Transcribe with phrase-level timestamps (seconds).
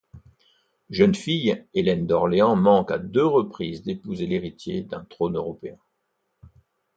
[0.89, 5.77] Jeune fille, Hélène d'Orléans manque à deux reprises d'épouser l'héritier d'un trône européen.